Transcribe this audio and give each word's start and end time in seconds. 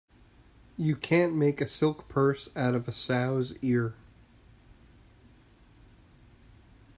You 0.77 0.95
can't 0.95 1.35
make 1.35 1.61
a 1.61 1.67
silk 1.67 2.07
purse 2.07 2.49
out 2.55 2.73
of 2.73 2.87
a 2.87 2.91
sow's 2.91 3.53
ear. 3.61 3.93